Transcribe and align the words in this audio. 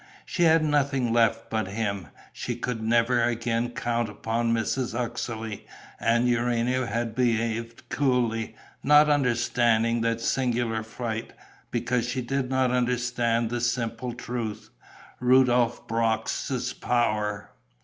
She 0.25 0.41
had 0.45 0.63
nothing 0.65 1.13
left 1.13 1.51
but 1.51 1.67
him. 1.67 2.07
She 2.33 2.55
could 2.55 2.81
never 2.81 3.21
again 3.23 3.69
count 3.69 4.09
upon 4.09 4.51
Mrs. 4.51 4.97
Uxeley; 4.99 5.67
and 5.99 6.27
Urania 6.27 6.87
had 6.87 7.13
behaved 7.13 7.87
coolly, 7.89 8.55
not 8.81 9.09
understanding 9.11 10.01
that 10.01 10.19
singular 10.19 10.81
flight, 10.81 11.33
because 11.69 12.07
she 12.09 12.23
did 12.23 12.49
not 12.49 12.71
understand 12.71 13.51
the 13.51 13.61
simple 13.61 14.13
truth, 14.15 14.71
Rudolph 15.19 15.87
Brox' 15.87 16.73
power. 16.73 17.51